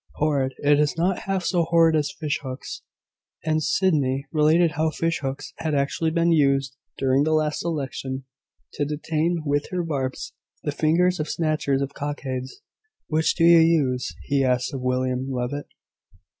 [0.15, 0.55] "Horrid!
[0.57, 2.81] It is not half so horrid as fish hooks."
[3.45, 8.23] And Sydney related how fish hooks had actually been used during the last election,
[8.73, 10.33] to detain with their barbs
[10.63, 12.63] the fingers of snatchers of cockades.
[13.09, 15.67] "Which do you use?" he asked of William Levitt.